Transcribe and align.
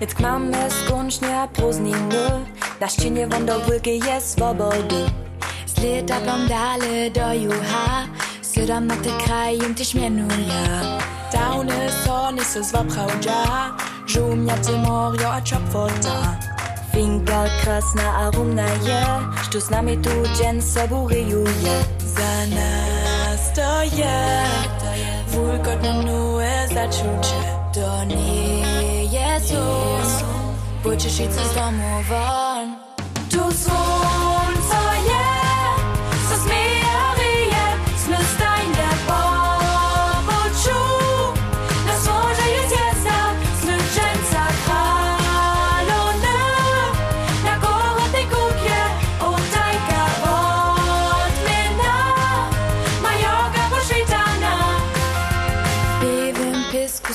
Więc 0.00 0.18
mamy 0.18 0.56
skończnie 0.70 1.48
prózdniny 1.52 2.44
Na 2.80 2.88
ścianie 2.88 3.26
wądą 3.26 3.52
wielkie 3.68 3.96
jest 3.96 4.30
swobody 4.30 5.04
Z 5.66 5.78
lata 5.78 6.20
blondale 6.20 7.10
do 7.10 7.34
juha 7.34 8.06
Sydam 8.42 8.86
na 8.86 8.96
te 8.96 9.10
kraje 9.24 9.74
ty 9.74 9.84
śmienuje 9.84 10.62
Downy 11.32 11.90
sony 12.04 12.44
se 12.44 12.64
zwapchałdża 12.64 13.76
Żumia 14.06 14.56
ty 14.56 14.72
morio 14.72 15.32
a 15.32 15.40
czopwota 15.40 16.36
Finkel 16.92 17.50
krasna 17.62 18.14
a 18.14 18.30
rumnaje 18.30 19.06
Sztu 19.42 19.60
z 19.60 19.70
nami 19.70 19.98
tu 19.98 20.10
dzień 20.38 20.62
saburiuje 20.62 21.84
Za 21.98 22.46
nas 22.56 23.52
to 23.54 23.82
je 23.82 24.44
Wulgodne 25.28 25.92
nue 25.92 26.68
zaczucie 26.68 27.40
To 27.74 28.04
nie 28.04 28.79
pasión 29.40 30.00
Počeš 30.82 31.12
ići 31.12 31.40
s 31.52 31.54
domovan 31.54 32.89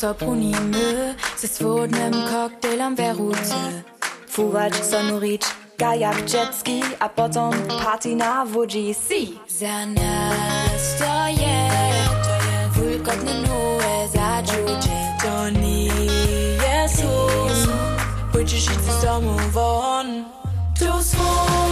sa 0.00 0.14
punime 0.14 1.14
Se 1.36 1.46
svodnem 1.46 2.12
koktajlem 2.12 2.94
verute 2.96 3.84
sonorit, 4.32 4.84
sonorić 4.84 5.44
kajak 5.76 6.34
jetski 6.34 6.80
A 6.98 7.08
potem 7.08 7.52
party 7.84 8.16
na 8.16 8.44
WGC 8.44 9.08
Za 9.48 9.86
nas 9.86 10.84
to 10.98 11.12
jest 11.28 12.30
Wulkotne 12.76 13.34
nue 13.44 14.08
zaczucie 14.08 14.96
Tony. 15.22 15.60
nie 15.60 15.88
jest 16.56 17.02
hum 17.02 17.68
Pójdziesz 18.32 18.66
i 18.66 18.92
z 18.92 19.04
domu 19.04 19.36
won 19.52 20.24
Tu 20.78 21.02
swój 21.02 21.69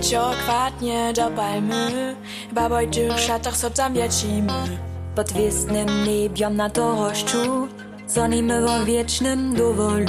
Kwadnie 0.00 1.12
do 1.12 1.30
palmy 1.30 2.16
Baboj 2.52 2.88
tych 2.88 3.20
szatach 3.20 3.56
so 3.56 3.70
tam 3.70 3.94
wiecimy 3.94 4.78
Pod 5.14 5.32
wiesnym 5.32 6.04
niebiom 6.06 6.56
na 6.56 6.68
dorożczu 6.68 7.68
Zonimy 8.06 8.62
wo 8.62 8.84
wiecznym 8.84 9.54
dowolu. 9.54 10.06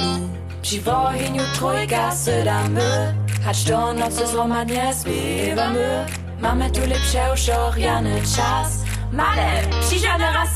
Przy 0.62 0.80
wohyniu 0.80 1.42
trójka 1.54 2.12
sydamy 2.12 3.14
Choć 3.46 3.64
do 3.64 3.94
nocy 3.94 4.26
złomadnie 4.26 4.92
śpiewamy 5.00 6.06
Mamy 6.40 6.70
tu 6.70 6.80
lepsze 6.80 7.32
uszoriany 7.34 8.20
czas. 8.36 8.84
Male, 9.12 9.62
przyjdziane 9.80 10.32
raz 10.32 10.48